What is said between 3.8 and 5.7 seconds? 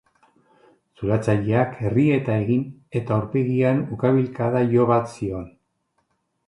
ukabilkada jo bat zion.